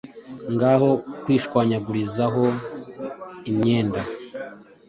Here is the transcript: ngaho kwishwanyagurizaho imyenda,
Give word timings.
ngaho 0.53 0.89
kwishwanyagurizaho 1.23 2.43
imyenda, 3.51 4.01